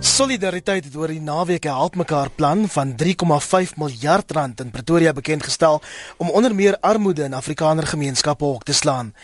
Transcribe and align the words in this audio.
Solidariteit 0.00 0.84
het 0.84 0.94
oor 0.94 1.10
die 1.10 1.20
naweek 1.20 1.64
'n 1.64 1.74
help 1.74 1.94
mekaar 1.96 2.30
plan 2.30 2.68
van 2.68 2.94
3,5 2.96 3.76
miljard 3.76 4.30
rand 4.30 4.60
in 4.60 4.70
Pretoria 4.70 5.12
bekend 5.12 5.42
gestel 5.42 5.82
om 6.16 6.30
onder 6.30 6.54
meer 6.54 6.78
armoede 6.80 7.22
in 7.22 7.34
Afrikaner 7.34 7.86
gemeenskappe 7.86 8.44
hok 8.44 8.62
te 8.64 8.72
slaan. 8.72 9.14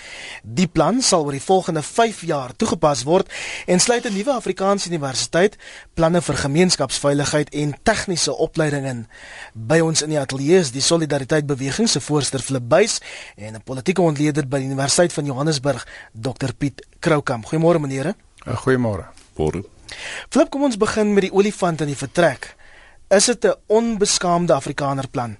Die 0.43 0.67
plan 0.67 1.03
sal 1.03 1.25
oor 1.25 1.31
die 1.31 1.43
volgende 1.43 1.83
5 1.83 2.23
jaar 2.23 2.57
toegepas 2.57 3.03
word 3.03 3.33
en 3.67 3.81
sluit 3.81 4.05
'n 4.05 4.13
nuwe 4.13 4.33
Afrikaanse 4.33 4.89
universiteit, 4.89 5.57
planne 5.95 6.23
vir 6.23 6.35
gemeenskapsveiligheid 6.35 7.55
en 7.55 7.75
tegniese 7.83 8.37
opleiding 8.37 8.87
in. 8.87 9.07
By 9.53 9.79
ons 9.79 10.03
in 10.03 10.09
die 10.09 10.21
ateljee 10.21 10.59
is 10.59 10.71
die 10.71 10.83
Solidariteit 10.83 11.47
beweging 11.47 11.89
se 11.89 12.01
voorsteur 12.01 12.41
Flip 12.41 12.69
Buys 12.69 13.01
en 13.37 13.55
'n 13.55 13.63
politieke 13.65 14.03
ontleder 14.03 14.49
by 14.49 14.59
die 14.59 14.67
Universiteit 14.67 15.13
van 15.13 15.25
Johannesburg, 15.25 15.87
Dr 16.13 16.53
Piet 16.59 16.87
Kroukamp. 16.99 17.45
Goeiemôre 17.45 17.81
meneere. 17.81 18.15
Goeiemôre. 18.45 19.05
Môre. 19.37 19.74
Flip, 20.29 20.51
kom 20.51 20.63
ons 20.63 20.77
begin 20.77 21.13
met 21.15 21.23
die 21.29 21.33
olifant 21.33 21.81
in 21.81 21.87
die 21.87 21.99
vertrek. 21.99 22.55
Is 23.09 23.27
dit 23.27 23.45
'n 23.45 23.55
onbeskaamde 23.67 24.53
Afrikaner 24.53 25.09
plan? 25.09 25.37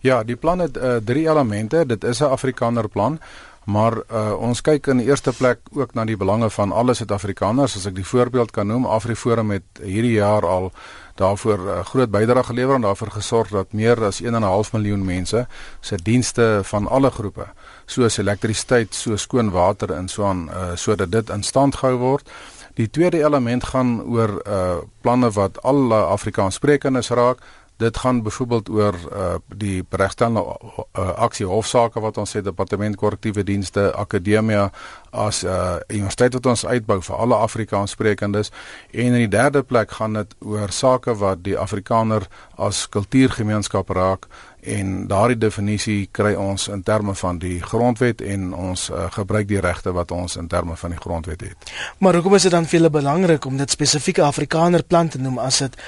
Ja, 0.00 0.22
die 0.24 0.36
plan 0.36 0.58
het 0.58 0.76
uh, 0.76 0.96
drie 0.96 1.28
elemente. 1.28 1.86
Dit 1.86 2.04
is 2.04 2.20
'n 2.20 2.24
Afrikaner 2.24 2.88
plan, 2.88 3.20
maar 3.64 3.92
uh, 3.92 4.32
ons 4.38 4.60
kyk 4.60 4.86
in 4.86 4.96
die 4.96 5.06
eerste 5.06 5.32
plek 5.32 5.58
ook 5.72 5.94
na 5.94 6.04
die 6.04 6.16
belange 6.16 6.50
van 6.50 6.72
alle 6.72 6.94
Suid-Afrikaners. 6.94 7.76
As 7.76 7.86
ek 7.86 7.94
die 7.94 8.06
voorbeeld 8.06 8.50
kan 8.50 8.66
noem, 8.66 8.86
AfriForum 8.86 9.50
het 9.50 9.82
hierdie 9.82 10.12
jaar 10.12 10.46
al 10.46 10.72
daarvoor 11.14 11.58
'n 11.58 11.66
uh, 11.66 11.84
groot 11.84 12.10
bydrae 12.10 12.44
gelewer 12.44 12.74
en 12.74 12.80
daarvoor 12.80 13.10
gesorg 13.10 13.48
dat 13.48 13.72
meer 13.72 14.04
as 14.04 14.22
1.5 14.22 14.72
miljoen 14.72 15.04
mense 15.04 15.46
se 15.80 15.96
dienste 16.02 16.60
van 16.62 16.86
alle 16.86 17.10
groepe, 17.10 17.46
soos 17.86 18.18
elektrisiteit, 18.18 18.94
so 18.94 19.16
skoon 19.16 19.50
water 19.50 19.92
en 19.92 20.08
so 20.08 20.24
aan, 20.24 20.48
uh, 20.48 20.70
sodat 20.74 21.12
dit 21.12 21.30
in 21.30 21.42
stand 21.42 21.74
gehou 21.74 21.96
word. 21.96 22.30
Die 22.76 22.90
tweede 22.90 23.22
element 23.24 23.64
gaan 23.64 24.02
oor 24.04 24.40
uh 24.44 24.76
planne 25.00 25.30
wat 25.30 25.62
alle 25.62 25.94
Afrikaanssprekendes 25.94 27.08
raak. 27.08 27.38
Dit 27.76 27.96
gaan 27.96 28.22
byvoorbeeld 28.22 28.68
oor 28.68 28.94
uh 29.12 29.34
die 29.46 29.84
regstellende 29.90 30.42
uh, 30.44 31.08
aksie 31.08 31.46
hofsaake 31.46 32.00
wat 32.00 32.18
ons 32.18 32.32
het 32.32 32.44
departement 32.44 32.96
korrektiewe 32.96 33.44
dienste, 33.44 33.92
akademia 33.94 34.70
as 35.10 35.42
'n 35.42 35.46
uh, 35.46 35.76
universiteit 35.88 36.32
wat 36.32 36.46
ons 36.46 36.66
uitbou 36.66 37.00
vir 37.02 37.16
alle 37.16 37.34
Afrikaanssprekendes 37.34 38.52
en 38.90 39.00
in 39.00 39.12
die 39.12 39.28
derde 39.28 39.62
plek 39.62 39.90
gaan 39.90 40.12
dit 40.12 40.34
oor 40.40 40.68
sake 40.70 41.14
wat 41.14 41.44
die 41.44 41.58
Afrikaner 41.58 42.28
as 42.56 42.88
kultuurgemeenskap 42.88 43.88
raak 43.88 44.26
en 44.66 45.06
daardie 45.06 45.38
definisie 45.38 46.08
kry 46.10 46.34
ons 46.34 46.68
in 46.68 46.82
terme 46.82 47.14
van 47.14 47.38
die 47.38 47.60
grondwet 47.62 48.20
en 48.20 48.50
ons 48.54 48.88
uh, 48.90 49.06
gebruik 49.14 49.48
die 49.48 49.60
regte 49.62 49.92
wat 49.94 50.10
ons 50.10 50.36
in 50.36 50.48
terme 50.50 50.76
van 50.76 50.94
die 50.94 51.00
grondwet 51.00 51.40
het. 51.40 51.72
Maar 51.98 52.18
hoekom 52.18 52.34
is 52.34 52.48
dit 52.48 52.54
dan 52.54 52.66
vir 52.66 52.80
hulle 52.80 52.90
belangrik 52.90 53.46
om 53.46 53.56
dit 53.56 53.70
spesifieke 53.70 54.22
Afrikaner 54.26 54.82
plan 54.82 55.08
te 55.08 55.22
noem 55.22 55.38
as 55.38 55.62
dit 55.62 55.78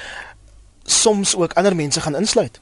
soms 0.85 1.37
ook 1.37 1.59
ander 1.59 1.77
mense 1.77 2.01
gaan 2.01 2.17
insluit? 2.17 2.61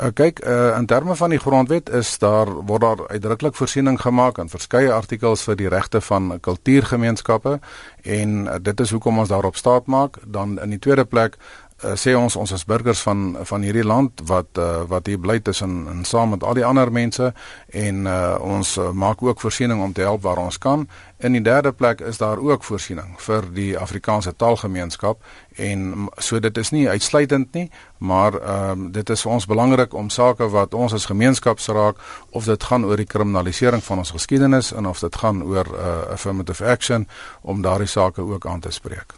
Uh, 0.00 0.06
kyk, 0.14 0.38
uh, 0.46 0.76
in 0.78 0.86
terme 0.86 1.16
van 1.16 1.30
die 1.30 1.38
grondwet 1.38 1.90
is 1.92 2.14
daar 2.18 2.48
word 2.64 2.80
daar 2.80 3.00
uitdruklik 3.08 3.56
voorsiening 3.58 3.98
gemaak 4.00 4.38
in 4.38 4.48
verskeie 4.48 4.92
artikels 4.92 5.42
vir 5.44 5.58
die 5.60 5.68
regte 5.68 6.00
van 6.00 6.38
kultuurgemeenskappe 6.40 7.58
en 8.02 8.46
uh, 8.46 8.54
dit 8.62 8.80
is 8.80 8.94
hoekom 8.94 9.18
ons 9.18 9.28
daarop 9.28 9.56
staat 9.60 9.86
maak. 9.86 10.16
Dan 10.24 10.56
in 10.62 10.72
die 10.72 10.78
tweede 10.78 11.04
plek 11.04 11.36
uh, 11.84 11.94
sê 11.96 12.14
ons 12.16 12.36
ons 12.36 12.52
as 12.52 12.64
burgers 12.68 13.02
van 13.06 13.36
van 13.48 13.62
hierdie 13.64 13.84
land 13.86 14.22
wat 14.28 14.58
uh, 14.58 14.82
wat 14.90 15.06
hier 15.06 15.20
bly 15.20 15.38
tussen 15.40 15.86
en 15.90 16.04
saam 16.04 16.34
met 16.34 16.44
al 16.44 16.58
die 16.58 16.64
ander 16.64 16.92
mense 16.92 17.32
en 17.72 18.06
uh, 18.06 18.36
ons 18.40 18.76
uh, 18.78 18.90
maak 18.90 19.22
ook 19.22 19.40
voorsiening 19.40 19.82
om 19.82 19.92
te 19.92 20.04
help 20.06 20.22
waar 20.22 20.38
ons 20.38 20.58
kan. 20.58 20.88
In 21.18 21.32
die 21.36 21.44
derde 21.44 21.72
plek 21.72 22.00
is 22.00 22.18
daar 22.18 22.38
ook 22.38 22.64
voorsiening 22.64 23.16
vir 23.20 23.48
die 23.54 23.72
Afrikaanse 23.78 24.36
taalgemeenskap 24.36 25.22
en 25.56 26.08
so 26.16 26.40
dit 26.40 26.56
is 26.58 26.70
nie 26.70 26.88
uitsluitend 26.88 27.54
nie, 27.54 27.70
maar 28.00 28.34
ehm 28.34 28.70
um, 28.70 28.92
dit 28.92 29.10
is 29.10 29.22
vir 29.22 29.32
ons 29.32 29.46
belangrik 29.46 29.94
om 29.94 30.08
sake 30.08 30.48
wat 30.48 30.74
ons 30.74 30.92
as 30.92 31.04
gemeenskap 31.04 31.60
raak 31.66 31.96
of 32.30 32.44
dit 32.44 32.64
gaan 32.64 32.84
oor 32.84 32.96
die 32.96 33.06
kriminalisering 33.06 33.84
van 33.84 33.98
ons 33.98 34.10
geskiedenis 34.10 34.72
en 34.72 34.86
of 34.86 34.98
dit 34.98 35.16
gaan 35.16 35.42
oor 35.42 35.66
uh, 35.66 36.12
affirmative 36.12 36.64
action 36.64 37.08
om 37.40 37.62
daardie 37.62 37.88
sake 37.88 38.20
ook 38.20 38.46
aan 38.46 38.60
te 38.60 38.70
spreek. 38.70 39.14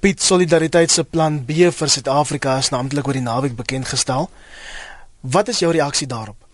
Piet 0.00 0.22
Solidariteit 0.22 0.90
se 0.90 1.04
plan 1.04 1.44
B 1.44 1.52
vir 1.52 1.88
Suid-Afrika 1.88 2.56
is 2.58 2.70
naamlik 2.70 3.06
oor 3.06 3.18
die 3.18 3.22
naweek 3.22 3.56
bekend 3.56 3.88
gestel. 3.88 4.30
Wat 5.20 5.48
is 5.48 5.58
jou 5.58 5.72
reaksie 5.72 6.06
daarop? 6.06 6.49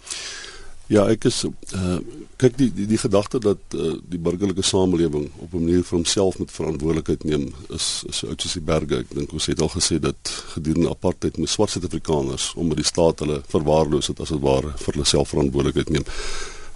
Ja, 0.86 1.08
ek 1.10 1.26
is 1.26 1.42
uh 1.47 1.98
kyk 2.36 2.58
die 2.60 2.69
die, 2.69 2.84
die 2.84 2.98
gedagte 3.00 3.38
dat 3.41 3.72
uh, 3.72 3.94
die 4.04 4.19
burgerlike 4.20 4.60
samelewing 4.62 5.30
op 5.41 5.54
'n 5.54 5.62
manier 5.64 5.84
vir 5.88 5.97
homself 5.97 6.38
met 6.38 6.50
verantwoordelikheid 6.52 7.24
neem 7.24 7.47
is 7.72 8.04
is 8.08 8.24
oud 8.24 8.42
soos 8.42 8.52
die 8.52 8.60
berge. 8.60 8.98
Ek 8.98 9.14
dink 9.16 9.32
ons 9.32 9.46
het 9.46 9.60
al 9.60 9.72
gesê 9.72 9.96
dat 9.98 10.32
gedurende 10.52 10.91
apartheid 10.91 11.38
met 11.38 11.48
swart 11.48 11.70
Suid-Afrikaners 11.70 12.52
omdat 12.54 12.76
die 12.76 12.84
staat 12.84 13.25
hulle 13.25 13.41
verwaarloos 13.48 14.06
het 14.12 14.20
as 14.20 14.28
dit 14.28 14.41
ware 14.41 14.75
vir 14.76 14.92
hulle 14.92 15.08
self 15.08 15.32
verantwoordelikheid 15.32 15.91
neem. 15.91 16.04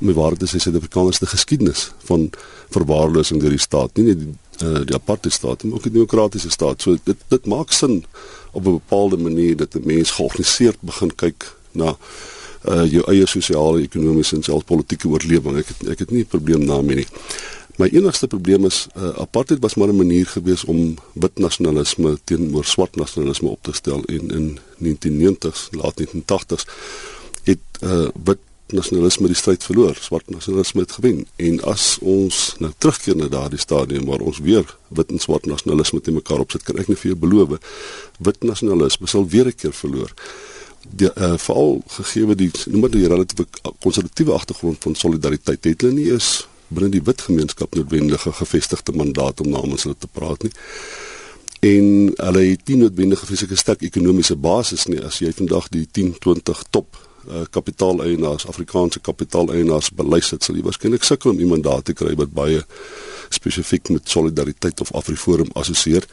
Om 0.00 0.06
die 0.06 0.16
waarheid 0.16 0.40
te 0.40 0.48
sê 0.48 0.62
Suid-Afrikaners 0.64 1.20
die 1.20 1.28
geskiedenis 1.28 1.92
van 2.08 2.30
verwaarlosing 2.70 3.40
deur 3.40 3.52
die 3.52 3.66
staat, 3.68 3.96
nie 3.96 4.06
net 4.08 4.18
die 4.24 4.32
uh, 4.64 4.80
die 4.88 4.96
apartheid 4.96 5.32
staat, 5.32 5.62
maar 5.62 5.76
ook 5.76 5.88
die 5.90 5.98
demokratiese 6.00 6.50
staat. 6.50 6.82
So 6.82 6.96
dit 7.04 7.28
dit 7.28 7.46
maak 7.46 7.72
sin 7.72 8.04
op 8.52 8.64
'n 8.64 8.80
bepaalde 8.80 9.16
manier 9.16 9.56
dat 9.56 9.76
'n 9.76 9.84
mens 9.84 10.10
georganiseerd 10.10 10.80
begin 10.80 11.14
kyk 11.14 11.52
na 11.72 11.96
uh 12.68 12.84
jou 12.84 13.04
eie 13.08 13.26
sosiale, 13.26 13.82
ekonomiese 13.82 14.36
en 14.36 14.42
selfs 14.42 14.68
politieke 14.68 15.08
oorlewing. 15.08 15.56
Ek 15.62 15.72
het, 15.72 15.88
ek 15.94 15.98
het 16.04 16.10
nie 16.10 16.24
'n 16.24 16.32
probleem 16.32 16.66
daarmee 16.66 16.96
nie. 16.96 17.08
My 17.78 17.88
enigste 17.92 18.26
probleem 18.26 18.66
is 18.66 18.86
uh 18.96 19.16
apartheid 19.16 19.60
was 19.60 19.74
maar 19.74 19.88
'n 19.88 19.96
manier 19.96 20.26
gewees 20.26 20.64
om 20.64 20.96
wit 21.14 21.38
nasionalisme 21.38 22.18
teenoor 22.24 22.64
swart 22.64 22.96
nasionalisme 22.96 23.48
op 23.48 23.62
te 23.62 23.72
stel 23.72 24.04
en 24.04 24.30
in 24.30 24.58
1990s, 24.78 25.70
laat 25.70 26.00
1980s 26.00 26.64
het 27.44 27.64
uh 27.82 28.08
wit 28.24 28.38
nasionalisme 28.72 29.26
die 29.26 29.36
stryd 29.36 29.64
verloor, 29.64 29.96
swart 30.00 30.30
nasionalisme 30.30 30.80
het 30.80 30.92
gewen. 30.92 31.26
En 31.36 31.62
as 31.62 31.98
ons 32.00 32.54
nou 32.58 32.72
terugkeer 32.78 33.16
na 33.16 33.28
daardie 33.28 33.58
stadium 33.58 34.04
waar 34.06 34.20
ons 34.20 34.38
weer 34.38 34.76
wit 34.88 35.10
en 35.10 35.18
swart 35.18 35.46
nasionalisme 35.46 36.00
te 36.00 36.10
mekaar 36.10 36.38
opsit, 36.38 36.62
kan 36.62 36.78
ek 36.78 36.88
net 36.88 36.98
vir 36.98 37.10
jou 37.10 37.18
beloof, 37.18 37.58
wit 38.18 38.42
nasionalisme 38.42 39.06
sal 39.06 39.26
weer 39.26 39.46
'n 39.46 39.54
keer 39.54 39.72
verloor 39.72 40.12
die 40.88 41.10
uh, 41.14 41.34
veral 41.38 41.82
gegee 41.96 42.34
die 42.34 42.50
noem 42.66 42.80
maar 42.80 42.94
die 42.94 43.08
relatiewe 43.08 43.46
konservatiewe 43.80 44.32
agtergrond 44.32 44.82
van 44.82 44.94
solidariteit. 44.94 45.64
Het 45.64 45.84
hulle 45.86 45.98
nie 45.98 46.08
is 46.14 46.46
binne 46.68 46.90
die 46.90 47.02
wit 47.02 47.20
gemeenskap 47.26 47.74
noodwendige 47.74 48.32
gevestigde 48.32 48.92
mandaat 48.94 49.40
om 49.40 49.50
namens 49.50 49.82
hulle 49.82 49.98
te 49.98 50.10
praat 50.10 50.42
nie? 50.46 50.52
En 51.60 51.86
hulle 52.16 52.44
het 52.46 52.68
nie 52.68 52.78
noodwendige 52.80 53.26
fisieke 53.26 53.56
sterk 53.56 53.82
ekonomiese 53.84 54.36
basis 54.36 54.86
nie. 54.88 55.00
As 55.04 55.20
jy 55.20 55.32
vandag 55.36 55.68
die 55.74 55.86
10 55.86 56.14
20 56.18 56.62
top 56.70 56.96
uh, 57.28 57.42
kapitaaleienaars 57.50 58.46
Afrikaanse 58.48 59.00
kapitaaleienaars 59.00 59.90
belys 59.96 60.30
het 60.34 60.46
sal 60.46 60.56
jy 60.56 60.64
waarskynlik 60.64 61.04
sukkel 61.04 61.34
om 61.34 61.42
iemand 61.42 61.66
daar 61.66 61.82
te 61.82 61.92
kry 61.96 62.14
wat 62.20 62.32
baie 62.36 62.62
spesifiek 63.30 63.90
met 63.92 64.08
solidariteit 64.08 64.80
of 64.80 64.92
Afriforum 64.96 65.50
assosieer 65.54 66.06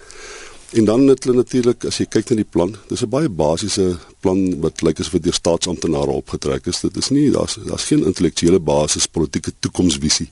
En 0.72 0.86
dan 0.86 1.08
het 1.08 1.24
hulle 1.24 1.38
natuurlik 1.38 1.86
as 1.88 1.98
jy 2.02 2.06
kyk 2.12 2.30
na 2.30 2.42
die 2.42 2.52
plan, 2.56 2.76
dis 2.90 3.02
'n 3.04 3.10
baie 3.10 3.30
basiese 3.30 3.98
plan 4.20 4.60
wat 4.60 4.82
lyk 4.82 5.00
asof 5.00 5.12
dit 5.12 5.24
deur 5.24 5.34
staatsamptenare 5.34 6.12
opgetrek 6.12 6.68
is. 6.68 6.80
Dit 6.80 6.98
is 6.98 7.10
nie 7.10 7.32
daar's 7.32 7.58
daar's 7.66 7.88
geen 7.88 8.04
intellektuele 8.04 8.60
basis 8.60 9.08
politieke 9.08 9.52
toekomsvisie 9.60 10.28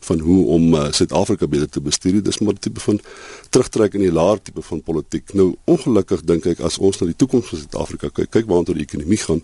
van 0.00 0.18
hoe 0.18 0.46
om 0.46 0.74
uh, 0.74 0.92
Suid-Afrika 0.92 1.46
beter 1.46 1.68
te 1.68 1.80
bestuur. 1.80 2.22
Dis 2.22 2.38
maar 2.38 2.54
'n 2.54 2.58
tipe 2.58 2.80
van 2.80 3.00
terugtrek 3.50 3.94
in 3.94 4.00
die 4.00 4.12
laer 4.12 4.42
tipe 4.42 4.62
van 4.62 4.82
politiek. 4.82 5.34
Nou 5.34 5.56
ongelukkig 5.64 6.20
dink 6.24 6.46
ek 6.46 6.60
as 6.60 6.78
ons 6.78 6.98
na 6.98 7.06
die 7.06 7.16
toekoms 7.16 7.48
van 7.48 7.58
Suid-Afrika 7.58 8.08
kyk, 8.08 8.30
kyk 8.30 8.46
waartoe 8.46 8.74
die 8.74 8.86
ekonomie 8.88 9.18
gaan, 9.18 9.42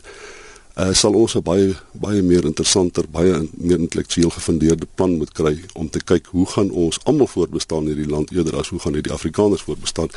uh, 0.76 0.92
sal 0.92 1.14
ons 1.14 1.34
'n 1.34 1.42
baie 1.42 1.74
baie 1.92 2.22
meer 2.22 2.44
interessanter, 2.44 3.04
baie 3.10 3.48
meer 3.54 3.78
intellektueel 3.78 4.30
gefundeerde 4.30 4.86
plan 4.94 5.16
moet 5.16 5.32
kry 5.32 5.54
om 5.74 5.90
te 5.90 6.00
kyk 6.00 6.26
hoe 6.26 6.46
gaan 6.46 6.70
ons 6.70 6.98
almal 7.04 7.26
voortbestaan 7.26 7.82
in 7.82 7.94
hierdie 7.94 8.10
land 8.10 8.32
eerder 8.32 8.56
as 8.56 8.68
hoe 8.68 8.78
gaan 8.78 8.92
die 8.92 9.12
Afrikaners 9.12 9.62
voortbestaan. 9.62 10.08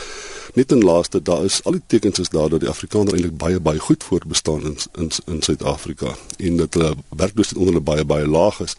Net 0.53 0.71
en 0.71 0.83
laaste, 0.83 1.21
daar 1.21 1.43
is 1.43 1.63
al 1.63 1.71
die 1.71 1.81
tekens 1.87 2.19
is 2.19 2.29
daar 2.29 2.49
dat 2.49 2.59
die 2.59 2.69
Afrikaner 2.69 3.13
eintlik 3.13 3.37
baie 3.37 3.59
baie 3.59 3.79
goed 3.79 4.03
voortbestaan 4.03 4.61
in 4.63 4.77
in 4.97 5.11
in 5.25 5.41
Suid-Afrika 5.41 6.15
en 6.37 6.57
dat 6.57 6.73
hulle 6.73 6.95
werkloosheid 7.09 7.57
onder 7.57 7.73
hulle 7.73 7.85
baie 7.85 8.05
baie 8.05 8.27
laag 8.27 8.59
is 8.59 8.75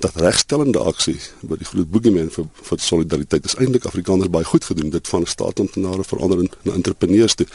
dat 0.00 0.16
regstellende 0.16 0.78
aksie 0.78 1.18
by 1.44 1.58
die 1.60 1.68
groot 1.68 1.90
boogieman 1.92 2.30
vir 2.32 2.46
vir 2.68 2.78
solidariteit 2.80 3.44
is 3.44 3.56
eintlik 3.60 3.84
Afrikaners 3.84 4.32
baie 4.32 4.48
goed 4.48 4.64
gedoen 4.64 4.90
dit 4.90 5.08
van 5.08 5.26
staatsamptenare 5.26 6.04
verander 6.04 6.38
in 6.38 6.50
na 6.62 6.72
entrepreneurs 6.72 7.34
toe. 7.34 7.46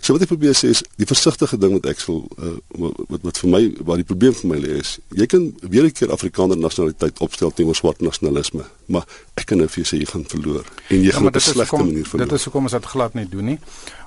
So 0.00 0.12
wat 0.12 0.22
ek 0.22 0.30
probeer 0.30 0.54
sê 0.56 0.70
is 0.74 0.82
die 1.00 1.08
versigtige 1.08 1.58
ding 1.58 1.76
wat 1.76 1.86
ek 1.90 2.00
sal 2.02 2.22
uh, 2.38 2.56
wat 2.78 3.22
wat 3.26 3.40
vir 3.42 3.50
my 3.52 3.62
waar 3.88 4.00
die 4.00 4.08
probleem 4.08 4.34
vir 4.36 4.50
my 4.52 4.58
lê 4.62 4.78
is, 4.80 4.96
jy 5.16 5.26
kan 5.26 5.48
weer 5.62 5.84
'n 5.84 5.92
keer 5.92 6.12
Afrikaner 6.12 6.58
nasionaliteit 6.58 7.18
opstel 7.20 7.50
teenoor 7.50 7.76
swart 7.76 8.00
nasionalisme, 8.00 8.64
maar 8.86 9.06
ek 9.36 9.46
kan 9.46 9.58
nou 9.58 9.68
vir 9.68 9.82
jou 9.82 9.88
sê 9.90 10.00
jy 10.00 10.08
gaan 10.12 10.24
verloor 10.24 10.64
en 10.88 10.96
jy 10.96 11.10
ja, 11.10 11.12
gaan 11.12 11.26
op 11.26 11.36
'n 11.36 11.40
slegte 11.40 11.76
manier 11.76 12.06
verloor. 12.06 12.28
Dit 12.28 12.38
is 12.38 12.44
hoekom 12.44 12.62
ons 12.62 12.72
dit 12.72 12.86
glad 12.86 13.14
nie 13.14 13.28
doen 13.28 13.44
nie. 13.44 13.58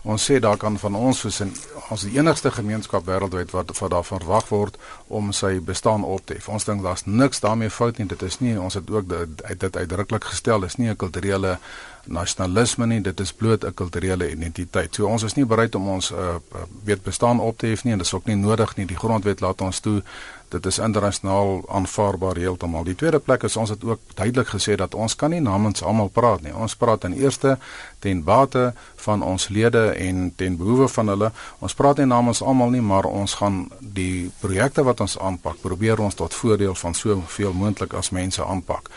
Ons 0.04 0.24
sê 0.32 0.40
daar 0.40 0.58
kan 0.58 0.78
van 0.78 0.96
ons 0.96 1.20
soos 1.20 1.40
in 1.40 1.52
ons 1.90 2.06
die 2.06 2.18
enigste 2.18 2.52
gemeenskap 2.52 3.06
wêreldwyd 3.06 3.52
wat 3.52 3.74
wat 3.80 3.92
daarvan 3.92 4.20
verwag 4.20 4.50
word 4.50 4.78
om 5.08 5.32
sy 5.34 5.60
bestaan 5.60 6.04
op 6.04 6.26
te 6.26 6.38
hef. 6.38 6.50
Ons 6.50 6.66
dink 6.66 6.84
daar's 6.84 7.06
niks 7.06 7.40
daarmee 7.40 7.70
fout 7.70 7.98
nie. 7.98 8.08
Dit 8.08 8.22
is 8.22 8.40
nie 8.40 8.60
ons 8.60 8.78
het 8.78 8.90
ook 8.90 9.10
dit, 9.10 9.44
dit 9.60 9.78
uitdruklik 9.78 10.24
gestel, 10.24 10.64
is 10.64 10.78
nie 10.78 10.90
'n 10.90 10.96
kulturele 10.96 11.58
nasionalisme 12.06 12.86
nie, 12.88 13.02
dit 13.02 13.20
is 13.20 13.34
bloot 13.34 13.66
'n 13.66 13.74
kulturele 13.74 14.32
identiteit. 14.32 14.96
So 14.96 15.08
ons 15.08 15.24
is 15.24 15.36
nie 15.36 15.46
bereid 15.46 15.76
om 15.76 15.88
ons 15.88 16.12
uh, 16.12 16.36
weet 16.84 17.04
bestaan 17.04 17.40
op 17.40 17.58
te 17.58 17.68
hef 17.68 17.84
nie 17.84 17.94
en 17.94 18.00
dit 18.00 18.08
is 18.08 18.14
ook 18.14 18.26
nie 18.26 18.36
nodig 18.36 18.76
nie. 18.76 18.86
Die 18.86 18.98
grondwet 18.98 19.40
laat 19.40 19.62
ons 19.62 19.80
toe 19.80 20.04
dit 20.50 20.66
is 20.66 20.80
internasionaal 20.81 21.63
aanvaarbaar 21.68 22.36
heeltemal. 22.36 22.84
Die 22.84 22.96
tweede 22.96 23.19
plek 23.19 23.44
is 23.44 23.57
ons 23.57 23.69
het 23.69 23.84
ook 23.84 24.00
duidelik 24.13 24.50
gesê 24.54 24.75
dat 24.75 24.96
ons 24.96 25.16
kan 25.16 25.30
nie 25.30 25.42
namens 25.42 25.84
almal 25.84 26.10
praat 26.10 26.42
nie. 26.42 26.56
Ons 26.56 26.75
praat 26.75 27.04
in 27.04 27.13
eerste 27.13 27.57
ten 28.00 28.24
bate 28.24 28.74
van 29.06 29.24
ons 29.24 29.50
lede 29.50 29.86
en 29.92 30.34
ten 30.36 30.57
behoewe 30.57 30.88
van 30.88 31.07
hulle. 31.07 31.31
Ons 31.60 31.74
praat 31.74 31.98
nie 31.98 32.10
namens 32.10 32.42
almal 32.42 32.69
nie, 32.74 32.81
maar 32.81 33.06
ons 33.06 33.34
gaan 33.42 33.68
die 33.80 34.31
projekte 34.40 34.84
wat 34.84 35.01
ons 35.06 35.18
aanpak, 35.19 35.62
probeer 35.62 36.00
ons 36.00 36.16
tot 36.16 36.34
voordeel 36.34 36.75
van 36.75 36.94
soveel 36.94 37.54
moontlik 37.54 37.94
as 37.94 38.10
mense 38.10 38.45
aanpak 38.45 38.90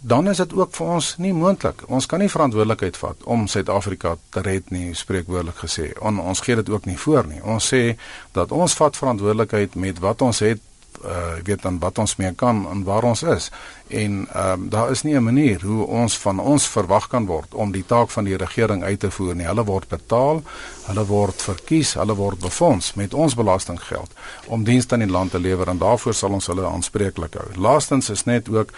dan 0.00 0.28
is 0.28 0.36
dit 0.36 0.52
ook 0.54 0.74
vir 0.74 0.86
ons 0.86 1.14
nie 1.18 1.32
moontlik. 1.32 1.82
Ons 1.86 2.06
kan 2.06 2.20
nie 2.22 2.30
verantwoordelikheid 2.32 2.96
vat 2.96 3.24
om 3.24 3.46
Suid-Afrika 3.46 4.16
te 4.30 4.40
red 4.40 4.70
nie, 4.70 4.94
spreekwoordelik 4.94 5.62
gesê. 5.64 5.92
On, 6.00 6.20
ons 6.20 6.40
gee 6.40 6.56
dit 6.56 6.70
ook 6.70 6.84
nie 6.84 6.98
voor 6.98 7.26
nie. 7.26 7.42
Ons 7.42 7.72
sê 7.74 7.96
dat 8.32 8.52
ons 8.52 8.74
vat 8.74 8.96
verantwoordelikheid 8.96 9.74
met 9.74 9.98
wat 9.98 10.22
ons 10.22 10.44
het 10.44 10.60
uh 11.02 11.34
weet 11.44 11.62
dan 11.62 11.78
wat 11.78 11.98
ons 11.98 12.16
mee 12.16 12.32
kan 12.34 12.66
en 12.70 12.82
waar 12.84 13.02
ons 13.02 13.22
is. 13.22 13.50
En 13.88 14.28
ehm 14.32 14.52
um, 14.52 14.68
daar 14.68 14.90
is 14.90 15.02
nie 15.02 15.14
'n 15.14 15.22
manier 15.24 15.60
hoe 15.62 15.86
ons 15.86 16.18
van 16.18 16.38
ons 16.40 16.66
verwag 16.66 17.08
kan 17.08 17.26
word 17.26 17.54
om 17.54 17.72
die 17.72 17.86
taak 17.86 18.10
van 18.10 18.24
die 18.24 18.36
regering 18.36 18.84
uit 18.84 19.00
te 19.00 19.10
voer 19.10 19.34
nie. 19.34 19.46
Hulle 19.46 19.64
word 19.64 19.88
betaal, 19.88 20.42
hulle 20.86 21.06
word 21.06 21.42
verkies, 21.42 21.94
hulle 21.94 22.14
word 22.14 22.38
befonds 22.38 22.94
met 22.94 23.14
ons 23.14 23.34
belastinggeld 23.34 24.10
om 24.46 24.64
dienste 24.64 24.94
aan 24.94 25.00
die 25.00 25.10
land 25.10 25.30
te 25.30 25.38
lewer 25.38 25.68
en 25.68 25.78
daarvoor 25.78 26.14
sal 26.14 26.30
ons 26.30 26.46
hulle 26.46 26.66
aanspreeklik 26.66 27.34
hou. 27.34 27.48
Laastens 27.56 28.10
is 28.10 28.24
net 28.24 28.48
ook 28.48 28.70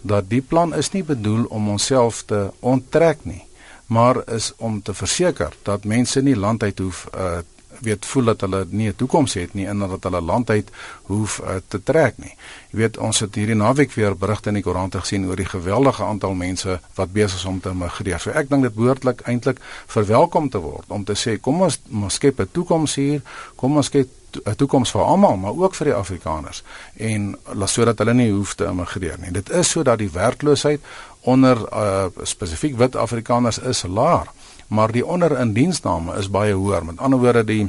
dat 0.00 0.30
die 0.30 0.42
plan 0.42 0.74
is 0.74 0.90
nie 0.92 1.04
bedoel 1.04 1.44
om 1.44 1.68
onsself 1.68 2.22
te 2.22 2.50
onttrek 2.60 3.24
nie, 3.24 3.44
maar 3.86 4.22
is 4.28 4.52
om 4.56 4.82
te 4.82 4.94
verseker 4.94 5.54
dat 5.62 5.84
mense 5.84 6.22
nie 6.22 6.36
land 6.36 6.62
uit 6.62 6.78
hoef 6.78 7.06
uh 7.14 7.38
weet 7.80 8.06
voel 8.06 8.24
dat 8.24 8.40
hulle 8.40 8.66
nie 8.70 8.88
'n 8.88 8.96
toekoms 8.96 9.34
het 9.34 9.54
nie 9.54 9.66
en 9.66 9.78
dat 9.78 10.02
hulle 10.02 10.20
land 10.20 10.50
uit 10.50 10.70
hoef 11.02 11.40
uh, 11.44 11.56
te 11.68 11.82
trek 11.82 12.14
nie. 12.16 12.34
Jy 12.70 12.78
weet 12.78 12.98
ons 12.98 13.20
het 13.20 13.34
hierdie 13.34 13.54
naweek 13.54 13.92
weer 13.92 14.16
berigte 14.16 14.48
in 14.48 14.54
die 14.54 14.62
koerante 14.62 15.00
gesien 15.00 15.26
oor 15.26 15.36
die 15.36 15.48
geweldige 15.48 16.02
aantal 16.02 16.34
mense 16.34 16.80
wat 16.94 17.12
besig 17.12 17.38
is 17.38 17.44
om 17.44 17.60
te 17.60 17.74
migreer. 17.74 18.20
So 18.20 18.30
ek 18.30 18.48
dink 18.48 18.62
dit 18.62 18.74
behoorlik 18.74 19.20
eintlik 19.20 19.60
verwelkom 19.86 20.48
te 20.48 20.58
word 20.58 20.84
om 20.88 21.04
te 21.04 21.14
sê 21.14 21.40
kom 21.40 21.62
ons, 21.62 21.80
ons 21.92 22.14
skep 22.14 22.40
'n 22.40 22.48
toekoms 22.52 22.94
hier, 22.94 23.22
kom 23.56 23.76
ons 23.76 23.86
skep 23.86 24.08
toekoms 24.56 24.90
vir 24.90 25.02
almal, 25.02 25.36
maar 25.36 25.56
ook 25.56 25.74
vir 25.74 25.92
die 25.92 25.94
Afrikaners 25.94 26.62
en 26.96 27.30
laat 27.52 27.70
sodat 27.70 27.98
hulle 27.98 28.14
nie 28.14 28.30
hoef 28.30 28.54
te 28.54 28.68
immigreer 28.68 29.18
nie. 29.22 29.32
Dit 29.32 29.50
is 29.50 29.70
sodat 29.70 29.98
die 29.98 30.10
werkloosheid 30.12 30.80
onder 31.20 31.60
uh, 31.72 32.06
spesifiek 32.22 32.76
wit 32.78 32.96
Afrikaners 32.96 33.58
is 33.58 33.82
laag, 33.82 34.32
maar 34.68 34.92
die 34.92 35.06
onderindiensname 35.06 36.16
is 36.18 36.30
baie 36.30 36.54
hoër. 36.54 36.84
Met 36.84 36.98
ander 36.98 37.20
woorde 37.20 37.44
die 37.44 37.68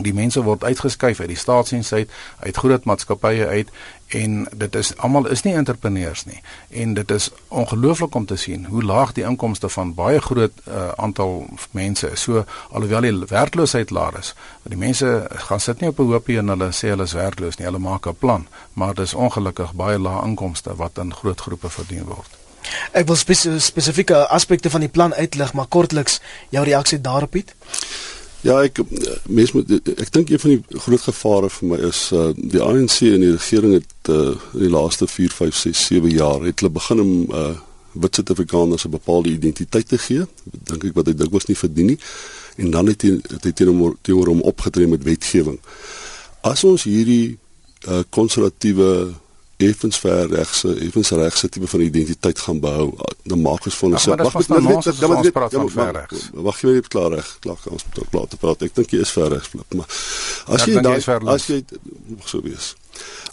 die 0.00 0.14
mense 0.14 0.42
word 0.42 0.64
uitgeskuif 0.64 1.20
uit 1.20 1.28
die 1.28 1.36
staatsdiens 1.36 1.92
uit, 1.92 2.10
uit 2.40 2.56
groot 2.56 2.84
maatskappye 2.84 3.46
uit 3.46 3.68
en 4.08 4.48
dit 4.52 4.74
is 4.74 4.92
almal 4.96 5.26
is 5.32 5.42
nie 5.42 5.54
entrepreneurs 5.56 6.24
nie 6.24 6.40
en 6.70 6.94
dit 6.94 7.10
is 7.10 7.30
ongelooflik 7.48 8.14
om 8.14 8.26
te 8.26 8.36
sien 8.36 8.66
hoe 8.72 8.82
laag 8.82 9.12
die 9.12 9.24
inkomste 9.24 9.68
van 9.68 9.94
baie 9.94 10.20
groot 10.20 10.52
uh, 10.68 10.88
aantal 10.96 11.46
mense 11.70 12.10
is. 12.10 12.22
So 12.22 12.44
alhoewel 12.70 13.00
die 13.00 13.14
werkloosheid 13.28 13.90
laag 13.90 14.18
is, 14.20 14.34
die 14.62 14.78
mense 14.78 15.26
gaan 15.48 15.60
sit 15.60 15.80
nie 15.80 15.88
op 15.88 16.00
'n 16.00 16.12
hoopie 16.12 16.38
en 16.38 16.48
hulle 16.48 16.72
sê 16.72 16.92
hulle 16.92 17.08
is 17.08 17.16
werkloos 17.16 17.58
nie, 17.58 17.66
hulle 17.66 17.78
maak 17.78 18.06
'n 18.06 18.16
plan, 18.18 18.46
maar 18.72 18.94
dis 18.94 19.14
ongelukkig 19.14 19.72
baie 19.72 19.98
lae 19.98 20.24
inkomste 20.24 20.76
wat 20.76 20.98
in 20.98 21.14
groot 21.14 21.40
groepe 21.40 21.68
verdien 21.68 22.04
word. 22.04 22.40
Ek 22.92 23.06
wil 23.06 23.16
spesifieke 23.16 24.26
aspekte 24.28 24.70
van 24.70 24.80
die 24.80 24.88
plan 24.88 25.14
uitlig, 25.14 25.52
maar 25.52 25.66
kortliks 25.66 26.20
jou 26.50 26.64
reaksie 26.64 27.00
daarop 27.00 27.32
het. 27.32 27.54
Ja, 28.42 28.56
ek 28.58 28.80
mens 29.30 29.52
moet 29.54 29.70
ek 29.70 30.08
dink 30.10 30.30
een 30.32 30.40
van 30.42 30.50
die 30.50 30.80
groot 30.82 31.04
gevare 31.06 31.50
vir 31.56 31.68
my 31.70 31.76
is 31.86 32.00
uh 32.10 32.32
die 32.34 32.62
ANC 32.62 32.96
en 33.06 33.22
die 33.22 33.34
regering 33.36 33.76
het 33.76 34.10
uh 34.10 34.32
in 34.56 34.64
die 34.64 34.70
laaste 34.72 35.06
4, 35.06 35.30
5, 35.36 35.60
6, 35.68 35.82
7 35.92 36.10
jaar 36.10 36.42
het 36.42 36.58
hulle 36.58 36.72
begin 36.74 37.02
om 37.04 37.12
uh 37.30 37.52
wit 37.92 38.18
Suid-Afrikaners 38.18 38.86
'n 38.88 38.90
bepaalde 38.90 39.30
identiteit 39.30 39.88
te 39.88 39.98
gee. 39.98 40.26
Dink 40.44 40.84
ek 40.84 40.94
wat 40.98 41.06
hy 41.06 41.14
dikwels 41.14 41.46
nie 41.46 41.56
verdien 41.56 41.86
nie. 41.92 41.98
En 42.56 42.70
dan 42.70 42.86
het 42.90 43.02
hy 43.02 43.20
het 43.30 43.44
hy 43.44 43.52
teenoor 43.52 43.94
teenoor 44.02 44.32
hom 44.32 44.42
opgetree 44.42 44.88
met 44.88 45.04
wetgewing. 45.04 45.60
As 46.40 46.64
ons 46.64 46.82
hierdie 46.82 47.38
uh 47.86 48.02
konservatiewe 48.10 49.12
effens 49.68 49.98
ver 50.02 50.28
regse 50.32 50.74
effens 50.86 51.10
regse 51.18 51.48
tipe 51.48 51.66
van 51.66 51.80
identiteit 51.80 52.38
gaan 52.38 52.60
behou. 52.60 52.92
Dan 53.22 53.40
maak 53.40 53.64
ons 53.64 53.78
van 53.80 53.92
onsself 53.92 54.22
wag 54.22 54.38
met 54.38 54.48
net 54.48 55.00
dan 55.00 55.12
moet 55.16 55.32
praat 55.32 55.52
van 55.52 55.70
ver 55.70 55.92
regs 55.98 56.28
wag 56.32 56.60
jy 56.60 56.76
net 56.78 56.88
klaar 56.88 57.10
reg 57.16 57.32
klaar 57.40 57.66
ons 57.70 57.84
moet 57.88 58.04
klaar 58.10 58.28
te 58.28 58.36
praat. 58.36 58.62
Ek 58.68 58.74
dink 58.74 58.94
jy 58.94 59.02
is 59.06 59.14
ver 59.14 59.32
regs 59.34 59.50
flip 59.54 59.74
maar 59.78 59.90
as 60.56 60.68
jy 60.68 60.80
daai 60.84 61.00
as 61.36 61.50
jy 61.50 61.62
mag 62.16 62.28
so 62.28 62.44
wees. 62.44 62.74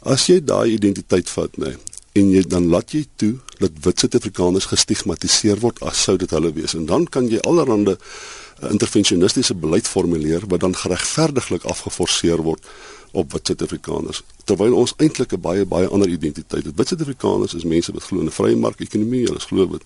As 0.03 0.27
jy 0.31 0.39
daai 0.43 0.75
identiteit 0.77 1.29
vat 1.35 1.57
nê 1.61 1.73
nee, 1.73 1.99
en 2.19 2.31
jy 2.33 2.43
dan 2.49 2.67
laat 2.71 2.93
jy 2.95 3.05
toe 3.21 3.35
dat 3.59 3.75
wit 3.83 4.01
Suid-Afrikaners 4.01 4.69
gestigmatiseer 4.71 5.59
word 5.63 5.81
as 5.85 6.03
sou 6.07 6.15
dit 6.19 6.31
hulle 6.33 6.51
wees. 6.55 6.75
En 6.77 6.87
dan 6.89 7.05
kan 7.11 7.27
jy 7.29 7.41
allerhande 7.47 7.97
uh, 7.99 8.69
interventionistiese 8.71 9.55
beleid 9.55 9.87
formuleer 9.87 10.47
wat 10.51 10.63
dan 10.65 10.75
geregverdiglik 10.75 11.67
afgeforceer 11.69 12.43
word 12.45 12.65
op 13.11 13.31
wit 13.31 13.47
Suid-Afrikaners 13.47 14.23
terwyl 14.49 14.73
ons 14.73 14.93
eintlik 14.97 15.33
'n 15.33 15.41
baie 15.41 15.65
baie 15.65 15.87
ander 15.87 16.09
identiteit 16.09 16.65
het. 16.65 16.75
Wit 16.75 16.87
Suid-Afrikaners 16.87 17.53
is 17.53 17.63
mense 17.63 17.91
wat 17.91 18.03
glo 18.03 18.19
in 18.19 18.25
'n 18.25 18.31
vrye 18.31 18.55
mark-ekonomie, 18.55 19.25
hulle 19.25 19.39
glo 19.39 19.67
wat 19.67 19.83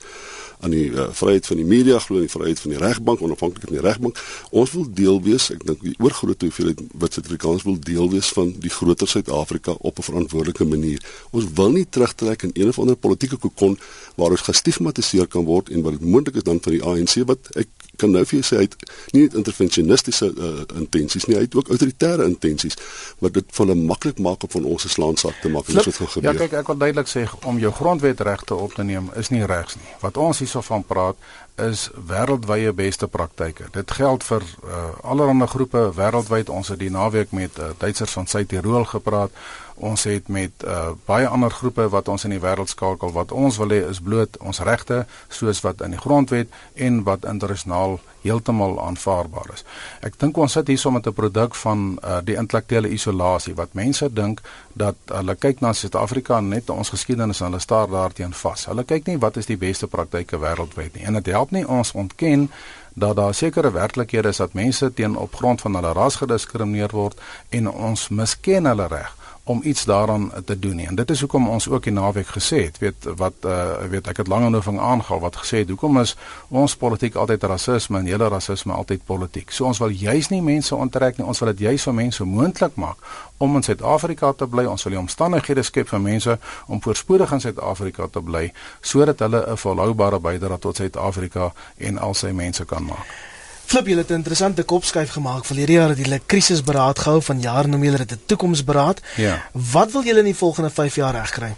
aan 0.63 0.71
die 0.71 0.89
uh, 0.91 1.07
vryheid 1.11 1.45
van 1.45 1.57
die 1.57 1.65
media, 1.65 1.99
glo 1.99 2.15
in 2.15 2.27
die 2.27 2.31
vryheid 2.31 2.59
van 2.59 2.71
die 2.71 2.79
regbank, 2.79 3.21
onafhanklikheid 3.21 3.69
van 3.73 3.79
die 3.81 3.87
regbank. 3.89 4.19
Ons 4.49 4.71
wil 4.71 4.87
deel 4.93 5.21
wees, 5.21 5.49
ek 5.51 5.65
dink 5.67 5.81
die 5.83 5.95
oorgrootste 5.99 6.45
hoeveelheid 6.45 6.79
wit 7.03 7.13
Suid-Afrikaners 7.13 7.63
wil 7.63 7.79
deel 7.79 8.09
wees 8.09 8.29
van 8.37 8.53
die 8.59 8.71
groter 8.71 9.07
Suid-Afrika 9.07 9.75
op 9.79 9.99
'n 9.99 10.07
verantwoordelike 10.09 10.65
manier. 10.65 10.99
Ons 11.31 11.45
wil 11.53 11.71
nie 11.71 11.85
terugtrek 11.89 12.43
in 12.43 12.51
een 12.53 12.67
of 12.67 12.79
ander 12.79 12.95
politieke 12.95 13.37
kokon 13.37 13.79
waar 14.15 14.31
ons 14.31 14.41
gestigmatiseer 14.41 15.27
kan 15.27 15.43
word 15.43 15.69
en 15.69 15.81
wat 15.81 15.99
dit 15.99 16.09
moontlik 16.09 16.35
is 16.35 16.43
dan 16.43 16.59
van 16.61 16.71
die 16.71 16.83
ANC 16.83 17.27
wat 17.27 17.49
ek 17.55 17.67
kan 17.95 18.11
nou 18.13 18.23
vir 18.25 18.39
jou 18.39 18.45
sê 18.47 18.57
hy 18.57 18.65
het 18.65 18.75
nie 19.13 19.23
net 19.25 19.35
interventionistiese 19.37 20.29
uh, 20.33 20.51
intensies 20.79 21.27
nie, 21.29 21.37
hy 21.37 21.45
het 21.45 21.57
ook 21.57 21.69
autoritaire 21.73 22.25
intensies 22.25 22.77
wat 23.23 23.37
dit 23.37 23.55
vir 23.55 23.65
hulle 23.65 23.77
maklik 23.79 24.19
maak 24.23 24.43
om 24.43 24.51
van 24.57 24.67
ons 24.73 24.85
se 24.85 24.91
slaansak 24.91 25.39
te 25.41 25.51
maak 25.51 25.69
en 25.69 25.79
dit 25.79 25.95
gaan 25.95 26.11
gebeur. 26.15 26.27
Ja, 26.27 26.35
kyk, 26.43 26.57
ek 26.63 26.71
wil 26.71 26.81
duidelik 26.81 27.09
sê 27.11 27.23
om 27.49 27.59
jou 27.61 27.71
grondwetregte 27.73 28.55
op 28.55 28.75
te 28.75 28.83
neem 28.87 29.09
is 29.19 29.31
nie 29.33 29.45
regs 29.49 29.77
nie. 29.79 29.95
Wat 30.03 30.19
ons 30.19 30.43
hierso 30.43 30.63
van 30.65 30.83
praat 30.87 31.19
is 31.61 31.89
wêreldwye 32.09 32.73
beste 32.73 33.07
praktyke. 33.07 33.67
Dit 33.71 33.91
geld 33.93 34.23
vir 34.25 34.41
uh, 34.65 34.85
allerlei 35.05 35.47
groepe 35.47 35.83
wêreldwyd. 35.93 36.49
Ons 36.49 36.73
het 36.73 36.79
die 36.81 36.89
naweek 36.93 37.31
met 37.31 37.59
uh, 37.59 37.73
Duitsers 37.77 38.15
van 38.17 38.27
Suid-Tirol 38.27 38.87
gepraat. 38.89 39.31
Ons 39.75 40.07
het 40.09 40.27
met 40.27 40.65
uh, 40.65 40.93
baie 41.05 41.27
ander 41.27 41.53
groepe 41.53 41.85
wat 41.93 42.09
ons 42.09 42.25
in 42.25 42.33
die 42.33 42.41
wêreld 42.41 42.73
skakel. 42.73 43.13
Wat 43.13 43.31
ons 43.31 43.59
wil 43.61 43.73
hê 43.75 43.83
is 43.89 44.01
bloot 44.01 44.39
ons 44.41 44.63
regte 44.65 45.03
soos 45.29 45.61
wat 45.61 45.85
in 45.85 45.93
die 45.93 46.01
grondwet 46.01 46.49
en 46.73 47.03
wat 47.05 47.29
internasionaal 47.29 47.99
heeltemal 48.23 48.79
aanvaarbaar 48.81 49.53
is. 49.53 49.63
Ek 50.01 50.17
dink 50.19 50.37
ons 50.37 50.55
sit 50.57 50.67
hierso 50.71 50.91
met 50.91 51.07
'n 51.07 51.13
produk 51.13 51.55
van 51.55 51.99
uh, 52.03 52.19
die 52.23 52.35
intellektuele 52.35 52.89
isolasie 52.89 53.55
wat 53.55 53.73
mense 53.73 54.09
dink 54.13 54.41
dat 54.73 54.95
hulle 55.07 55.35
kyk 55.35 55.61
na 55.61 55.73
Suid-Afrika 55.73 56.39
net 56.39 56.69
ons 56.69 56.89
geskiedenis 56.89 57.39
en 57.39 57.45
hulle 57.45 57.59
staar 57.59 57.87
daarteen 57.87 58.33
vas. 58.33 58.65
Hulle 58.65 58.83
kyk 58.83 59.07
nie 59.07 59.17
wat 59.17 59.37
is 59.37 59.45
die 59.45 59.57
beste 59.57 59.87
praktyke 59.87 60.39
wêreldwyd 60.39 60.95
nie. 60.95 61.05
En 61.05 61.13
dit 61.13 61.25
help 61.25 61.51
nie 61.51 61.67
ons 61.67 61.91
ontken 61.91 62.49
dat 62.93 63.15
daar 63.15 63.33
sekere 63.33 63.71
werklikhede 63.71 64.29
is 64.29 64.37
dat 64.37 64.53
mense 64.53 64.93
teen 64.93 65.15
op 65.15 65.35
grond 65.35 65.61
van 65.61 65.75
hulle 65.75 65.93
ras 65.93 66.15
gediskrimineer 66.15 66.91
word 66.91 67.19
en 67.49 67.69
ons 67.69 68.09
misken 68.09 68.65
hulle 68.65 68.87
reg 68.87 69.22
om 69.43 69.59
iets 69.63 69.85
daaraan 69.85 70.31
te 70.45 70.59
doen 70.59 70.75
nie. 70.75 70.87
En 70.87 70.95
dit 70.95 71.09
is 71.09 71.19
hoekom 71.19 71.49
ons 71.49 71.69
ook 71.69 71.83
die 71.83 71.93
naweek 71.93 72.27
gesê 72.27 72.63
het, 72.63 72.77
weet 72.79 73.07
wat 73.19 73.33
uh 73.45 73.75
weet 73.91 74.07
ek 74.07 74.21
het 74.23 74.27
lank 74.27 74.55
oorving 74.55 74.79
aangehaal 74.79 75.19
wat 75.19 75.35
gesê 75.35 75.63
het, 75.63 75.69
hoekom 75.69 75.99
is 75.99 76.15
ons 76.47 76.75
politiek 76.75 77.15
altyd 77.15 77.43
rasisme 77.43 77.99
en 77.99 78.07
hele 78.07 78.27
rasisme 78.27 78.73
altyd 78.73 79.03
politiek. 79.05 79.51
So 79.51 79.65
ons 79.65 79.81
wil 79.83 79.91
juis 79.91 80.29
nie 80.31 80.41
mense 80.41 80.75
onttrek 80.75 81.17
nie, 81.17 81.27
ons 81.27 81.39
wil 81.39 81.51
dit 81.51 81.65
juis 81.67 81.83
vir 81.83 81.93
mense 81.93 82.23
moontlik 82.23 82.75
maak 82.75 83.03
om 83.37 83.55
in 83.55 83.63
Suid-Afrika 83.63 84.31
te 84.31 84.47
bly. 84.47 84.65
Ons 84.65 84.87
wil 84.87 84.95
die 84.95 85.01
omstandighede 85.01 85.63
skep 85.63 85.91
vir 85.91 85.99
mense 85.99 86.37
om 86.67 86.81
voorspoedig 86.81 87.31
in 87.31 87.43
Suid-Afrika 87.43 88.07
te 88.07 88.21
bly 88.21 88.51
sodat 88.81 89.19
hulle 89.19 89.43
'n 89.51 89.57
volhoubare 89.57 90.19
bydrae 90.19 90.59
tot 90.59 90.75
Suid-Afrika 90.75 91.51
en 91.77 91.97
al 91.97 92.13
sy 92.13 92.31
mense 92.31 92.65
kan 92.65 92.83
maak. 92.83 93.32
Flip, 93.65 93.87
julle 93.87 94.01
het 94.01 94.09
'n 94.09 94.13
interessante 94.13 94.63
kopskuif 94.63 95.09
gemaak. 95.09 95.45
Verlede 95.45 95.71
jaar 95.71 95.89
het 95.89 95.97
julle 95.97 96.21
krisisberaad 96.25 96.99
gehou, 96.99 97.21
van 97.21 97.41
jaar 97.41 97.67
noem 97.67 97.83
julle 97.83 97.97
dit 97.97 98.11
'n 98.11 98.21
toekomsberaad. 98.25 99.01
Ja. 99.15 99.49
Wat 99.51 99.91
wil 99.91 100.03
julle 100.03 100.19
in 100.19 100.25
die 100.25 100.35
volgende 100.35 100.69
5 100.69 100.95
jaar 100.95 101.13
regkry? 101.13 101.55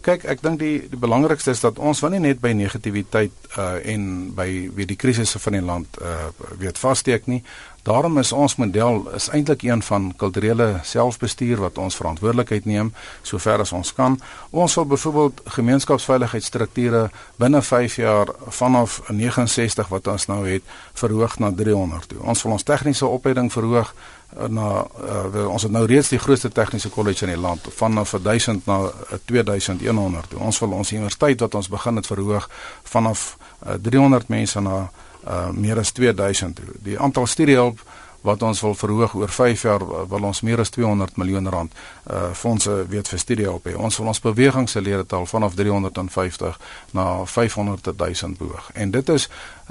Kyk, 0.00 0.24
ek 0.24 0.42
dink 0.42 0.58
die 0.58 0.88
die 0.90 0.98
belangrikste 0.98 1.50
is 1.50 1.60
dat 1.60 1.78
ons 1.78 2.00
wil 2.00 2.10
nie 2.10 2.20
net 2.22 2.40
by 2.40 2.52
negativiteit 2.52 3.32
uh 3.58 3.80
en 3.92 4.34
by 4.34 4.70
wie 4.74 4.86
die 4.86 4.96
krisisse 4.96 5.38
van 5.38 5.52
die 5.52 5.62
land 5.62 5.98
uh 6.02 6.28
weet 6.58 6.78
vassteek 6.78 7.26
nie. 7.26 7.42
Daarom 7.86 8.18
is 8.18 8.32
ons 8.32 8.56
model 8.58 9.04
is 9.14 9.28
eintlik 9.30 9.62
een 9.62 9.82
van 9.82 10.08
kulturele 10.18 10.80
selfbestuur 10.82 11.60
wat 11.62 11.76
ons 11.78 11.94
verantwoordelikheid 11.94 12.64
neem 12.66 12.90
sover 13.22 13.62
as 13.62 13.72
ons 13.72 13.92
kan. 13.94 14.16
Ons 14.50 14.74
wil 14.74 14.88
byvoorbeeld 14.90 15.42
gemeenskapsveiligheidsstrukture 15.58 17.04
binne 17.38 17.62
5 17.62 17.96
jaar 18.02 18.32
vanaf 18.58 18.98
69 19.06 19.88
wat 19.94 20.10
ons 20.10 20.26
nou 20.26 20.40
het 20.48 20.66
verhoog 20.98 21.38
na 21.38 21.52
300 21.54 22.08
toe. 22.08 22.18
Ons 22.26 22.42
wil 22.42 22.56
ons 22.58 22.66
tegniese 22.66 23.06
opleiding 23.06 23.52
verhoog 23.54 23.94
eh, 23.94 24.50
na 24.50 24.82
uh, 24.82 25.46
ons 25.46 25.62
het 25.62 25.72
nou 25.72 25.86
reeds 25.86 26.10
die 26.10 26.18
grootste 26.18 26.50
tegniese 26.50 26.90
kollege 26.90 27.28
in 27.30 27.36
die 27.36 27.40
land 27.40 27.70
vanaf 27.70 28.18
1000 28.18 28.66
na 28.66 28.82
2100 29.30 30.30
toe. 30.34 30.42
Ons 30.42 30.58
wil 30.58 30.74
ons 30.74 30.92
universiteit 30.92 31.40
wat 31.40 31.54
ons 31.54 31.70
begin 31.70 32.02
het 32.02 32.10
verhoog 32.10 32.50
vanaf 32.82 33.36
uh, 33.62 33.78
300 33.78 34.26
mense 34.28 34.60
na 34.60 34.88
uh 35.28 35.48
meer 35.50 35.78
as 35.78 35.92
2000. 35.92 36.60
Die 36.82 36.98
aantal 36.98 37.26
studiehulp 37.26 37.80
wat 38.26 38.42
ons 38.42 38.60
wil 38.60 38.74
verhoog 38.74 39.14
oor 39.14 39.30
5 39.30 39.62
jaar 39.62 39.82
wil 40.10 40.26
ons 40.26 40.40
meer 40.46 40.60
as 40.60 40.72
200 40.74 41.16
miljoen 41.20 41.48
rand 41.48 41.74
uh 42.10 42.30
fondse 42.34 42.74
weet 42.90 43.08
vir 43.08 43.22
studiehulp 43.22 43.68
hê. 43.68 43.74
Ons 43.76 43.98
wil 44.00 44.10
ons 44.10 44.22
bewegingsleertaal 44.24 45.26
vanaf 45.30 45.54
350 45.58 46.58
na 46.96 47.06
500 47.24 47.92
000 47.96 48.38
behoog. 48.38 48.70
En 48.74 48.90
dit 48.90 49.14
is 49.14 49.28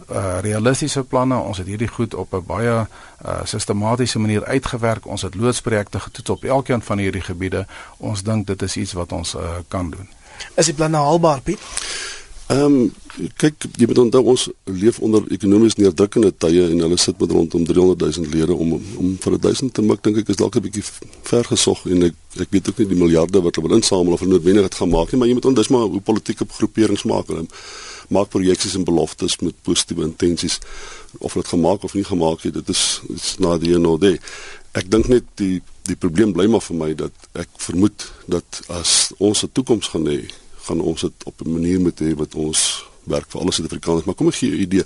uh 0.10 0.40
realistiese 0.46 1.04
planne. 1.04 1.38
Ons 1.38 1.64
het 1.64 1.68
hierdie 1.68 1.92
goed 1.92 2.14
op 2.14 2.34
'n 2.34 2.46
baie 2.48 2.76
uh 2.76 3.40
sistematiese 3.44 4.20
manier 4.20 4.46
uitgewerk. 4.46 5.06
Ons 5.06 5.22
het 5.22 5.36
loodsprojekte 5.36 6.00
getoets 6.00 6.30
op 6.30 6.44
elkeen 6.44 6.82
van 6.82 6.98
hierdie 6.98 7.22
gebiede. 7.22 7.68
Ons 7.98 8.24
dink 8.24 8.48
dit 8.48 8.62
is 8.62 8.78
iets 8.78 8.94
wat 8.94 9.12
ons 9.12 9.36
uh 9.36 9.60
kan 9.68 9.90
doen. 9.90 10.10
Is 10.56 10.66
die 10.66 10.76
planne 10.76 10.98
haalbaar, 10.98 11.42
Piet? 11.42 11.60
Ehm 12.48 12.76
um, 12.76 12.94
kyk, 13.40 13.66
jy 13.80 13.88
moet 13.90 13.98
onthou 13.98 14.22
ons 14.36 14.42
leef 14.70 15.00
onder 15.00 15.24
ekonomies 15.34 15.78
neerdrukkende 15.80 16.30
tye 16.38 16.68
en 16.68 16.84
hulle 16.84 16.98
sit 17.02 17.18
met 17.18 17.32
rondom 17.32 17.64
300 17.66 18.10
000 18.20 18.30
lede 18.34 18.54
om 18.54 18.76
om 18.76 19.16
vir 19.24 19.38
1000 19.40 19.74
te 19.74 19.82
mik 19.82 20.04
dink 20.06 20.20
ek 20.22 20.30
is 20.30 20.38
dalk 20.42 20.58
'n 20.60 20.66
bietjie 20.68 20.84
ver 21.30 21.48
gesog 21.50 21.82
en 21.90 22.04
ek 22.12 22.14
ek 22.44 22.54
weet 22.54 22.70
ook 22.70 22.78
nie 22.78 22.88
die 22.92 23.00
miljarde 23.00 23.42
wat 23.42 23.56
hulle 23.56 23.68
wil 23.68 23.78
insamel 23.78 24.14
of 24.14 24.20
hulle 24.20 24.36
noodwendig 24.36 24.68
dit 24.70 24.76
gaan 24.76 24.94
maak 24.94 25.12
nie, 25.12 25.20
maar 25.20 25.28
jy 25.28 25.34
moet 25.40 25.46
onthou 25.46 25.64
dis 25.64 25.74
maar 25.74 25.88
hoe 25.90 26.02
politieke 26.02 26.46
groeperings 26.58 27.04
maak 27.10 27.28
hulle 27.34 27.48
maak 28.10 28.30
projeksies 28.30 28.76
en 28.76 28.86
beloftes 28.86 29.40
met 29.42 29.56
positiewe 29.64 30.06
intensies 30.06 30.60
of 31.18 31.34
dit 31.34 31.48
gemaak 31.48 31.84
of 31.84 31.94
nie 31.94 32.06
gemaak 32.06 32.46
het, 32.46 32.54
dit 32.54 32.70
is 32.70 33.02
dit's 33.10 33.40
na 33.40 33.58
die 33.58 33.78
no 33.80 33.98
day. 33.98 34.20
Ek 34.74 34.92
dink 34.92 35.08
net 35.08 35.24
die 35.42 35.62
die 35.90 35.96
probleem 35.96 36.34
bly 36.34 36.46
maar 36.46 36.62
vir 36.62 36.78
my 36.78 36.94
dat 36.94 37.30
ek 37.34 37.50
vermoed 37.58 38.12
dat 38.28 38.62
as 38.70 39.14
ons 39.18 39.44
'n 39.44 39.50
toekoms 39.54 39.88
gaan 39.88 40.06
hê 40.06 40.22
gaan 40.66 40.82
ons 40.82 41.02
dit 41.02 41.24
op 41.26 41.42
'n 41.42 41.52
manier 41.52 41.80
moet 41.80 42.00
hê 42.00 42.16
wat 42.16 42.36
ons 42.36 42.86
werk 43.04 43.30
vir 43.30 43.42
alle 43.42 43.52
Suid-Afrikaners. 43.52 44.06
Maar 44.06 44.16
kom 44.16 44.28
ek 44.28 44.36
gee 44.36 44.52
'n 44.52 44.62
idee. 44.62 44.84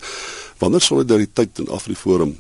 Wanneer 0.57 0.81
solidariteit 0.81 1.59
in 1.59 1.69
Afriforum 1.69 2.37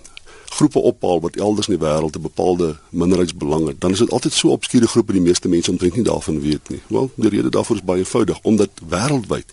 groepe 0.49 0.79
ophaal 0.79 1.19
wat 1.19 1.35
elders 1.35 1.67
in 1.67 1.77
die 1.77 1.85
wêreld 1.87 2.15
'n 2.15 2.21
bepaalde 2.21 2.77
minderheidsbelange, 2.89 3.75
dan 3.79 3.91
is 3.91 3.97
dit 3.97 4.11
altyd 4.11 4.33
so 4.33 4.49
obskure 4.49 4.87
groepe 4.87 5.11
die 5.11 5.21
meeste 5.21 5.47
mense 5.47 5.71
omtrent 5.71 5.95
nie 5.95 6.03
daarvan 6.03 6.41
weet 6.41 6.69
nie. 6.69 6.81
Wel, 6.87 7.11
die 7.15 7.29
rede 7.29 7.49
daarvoor 7.49 7.75
is 7.75 7.83
baie 7.83 7.99
eenvoudig, 7.99 8.39
omdat 8.41 8.69
wêreldwyd 8.89 9.45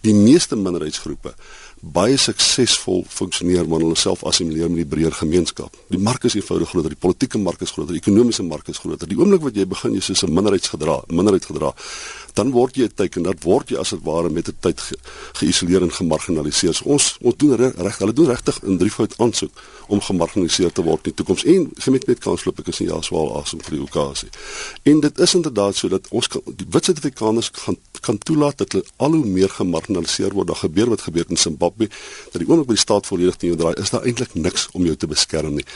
die 0.00 0.14
meeste 0.14 0.56
minderheidsgroepe 0.56 1.34
baie 1.92 2.16
suksesvol 2.16 3.04
funksioneer 3.08 3.66
wanneer 3.68 3.90
hulle 3.90 4.00
self 4.00 4.24
assimileer 4.24 4.70
met 4.72 4.84
die 4.84 4.90
breër 4.96 5.12
gemeenskap. 5.18 5.76
Die 5.92 6.00
mark 6.00 6.24
is 6.24 6.36
eenvoudig 6.38 6.70
groter, 6.70 6.94
die 6.94 7.00
politieke 7.00 7.38
mark 7.38 7.60
is 7.60 7.74
groter, 7.74 7.92
die 7.92 8.00
ekonomiese 8.00 8.42
mark 8.46 8.68
is 8.72 8.78
groter. 8.78 9.08
Die 9.10 9.18
oomblik 9.18 9.42
wat 9.44 9.58
jy 9.58 9.66
begin 9.68 9.94
jy 9.94 10.00
soos 10.00 10.24
'n 10.24 10.32
minderheidsgedra, 10.32 11.02
minderheid 11.08 11.44
gedra, 11.44 11.74
dan 12.34 12.50
word 12.50 12.76
jy 12.76 12.84
'n 12.84 12.94
teken 12.94 13.22
dat 13.22 13.42
word 13.42 13.70
jy 13.70 13.78
as 13.78 13.90
dit 13.90 14.02
ware 14.02 14.30
met 14.30 14.48
'n 14.48 14.56
tyd 14.60 14.80
ge, 14.80 14.96
geïsoleer 15.32 15.82
en 15.82 15.92
gemarginaliseer. 15.92 16.74
So 16.74 16.84
ons 16.84 17.16
ons 17.20 17.34
doen 17.36 17.56
reg, 17.56 17.98
hulle 17.98 18.12
doen 18.12 18.26
regtig 18.26 18.62
in 18.62 18.78
drievoud 18.78 19.14
aansoek 19.18 19.52
om 19.88 20.00
gemarginaliseer 20.00 20.72
te 20.72 20.82
word 20.82 21.06
in 21.06 21.12
die 21.12 21.14
toekoms 21.14 21.44
en 21.44 21.70
gemeet 21.74 22.06
met 22.06 22.18
kansloop 22.18 22.58
ek 22.58 22.68
is 22.68 22.78
nie 22.78 22.88
ja 22.88 23.00
swaar 23.00 23.42
asem 23.42 23.60
vir 23.60 23.70
die 23.70 23.82
okasie. 23.82 24.28
En 24.82 25.00
dit 25.00 25.18
is 25.18 25.34
inderdaad 25.34 25.76
so 25.76 25.88
dat 25.88 26.08
ons 26.10 26.28
kan, 26.28 26.42
die 26.46 26.66
wit 26.70 26.84
Suid-Afrikaners 26.84 27.50
gaan 27.52 27.76
kan 28.00 28.18
toelaat 28.18 28.58
dat 28.58 28.72
hulle 28.72 28.84
al 28.96 29.12
hoe 29.12 29.24
meer 29.26 29.48
gemarginaliseer 29.48 30.32
word. 30.32 30.46
Daar 30.46 30.56
gebeur 30.56 30.88
wat 30.88 31.00
gebeur 31.00 31.24
in 31.28 31.36
Zimbabwe 31.36 31.73
dat 31.76 32.40
die 32.40 32.48
oomblik 32.48 32.66
by 32.66 32.74
die 32.74 32.86
staat 32.86 33.06
volledig 33.06 33.36
teen 33.36 33.54
jou 33.54 33.60
draai, 33.60 33.74
is 33.82 33.90
daar 33.90 34.04
eintlik 34.04 34.34
niks 34.34 34.68
om 34.72 34.84
jou 34.84 34.96
te 34.96 35.06
beskerm 35.06 35.54
nie. 35.54 35.66